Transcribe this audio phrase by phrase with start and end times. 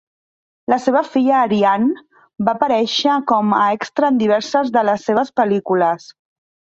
[0.71, 1.99] La seva filla Arianne
[2.47, 6.09] va aparèixer com a extra en diverses de les seves pel·lícules.